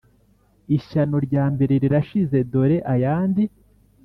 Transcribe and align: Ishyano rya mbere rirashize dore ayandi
Ishyano 0.77 1.17
rya 1.27 1.43
mbere 1.53 1.73
rirashize 1.83 2.37
dore 2.51 2.77
ayandi 2.93 3.43